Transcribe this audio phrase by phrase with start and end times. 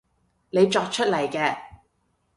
[0.49, 1.57] 你作出嚟嘅